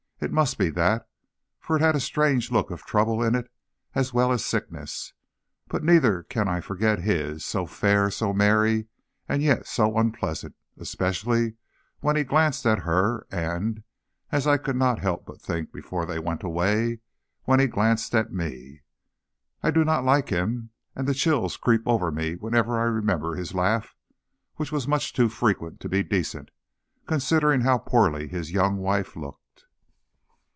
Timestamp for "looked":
29.15-29.39